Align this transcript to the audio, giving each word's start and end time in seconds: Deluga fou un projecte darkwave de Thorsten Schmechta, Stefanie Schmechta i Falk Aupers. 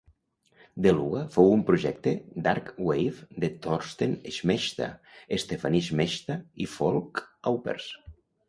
Deluga 0.85 1.19
fou 1.35 1.51
un 1.57 1.61
projecte 1.67 2.13
darkwave 2.47 3.43
de 3.43 3.51
Thorsten 3.67 4.17
Schmechta, 4.39 4.89
Stefanie 5.45 5.89
Schmechta 5.91 6.43
i 6.67 6.69
Falk 6.79 7.27
Aupers. 7.55 7.93